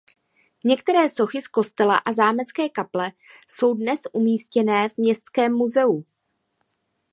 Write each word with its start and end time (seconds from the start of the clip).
Některé 0.63 1.09
sochy 1.09 1.41
z 1.41 1.47
kostela 1.47 1.97
a 1.97 2.11
zámecké 2.13 2.69
kaple 2.69 3.11
jsou 3.47 3.73
dnes 3.73 3.99
umístěné 4.13 4.89
v 4.89 4.97
městském 4.97 5.53
muzeu. 5.53 6.05